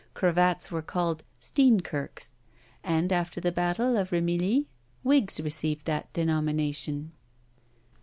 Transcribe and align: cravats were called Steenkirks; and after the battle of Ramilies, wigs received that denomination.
cravats 0.15 0.71
were 0.71 0.81
called 0.81 1.23
Steenkirks; 1.39 2.33
and 2.83 3.13
after 3.13 3.39
the 3.39 3.51
battle 3.51 3.95
of 3.97 4.09
Ramilies, 4.09 4.65
wigs 5.03 5.39
received 5.39 5.85
that 5.85 6.11
denomination. 6.11 7.11